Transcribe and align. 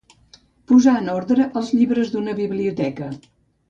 Posar 0.71 0.95
en 1.03 1.13
ordre 1.17 1.47
els 1.63 1.71
llibres 1.79 2.13
d'una 2.19 2.37
biblioteca. 2.45 3.17